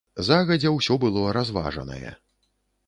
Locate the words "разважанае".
1.39-2.17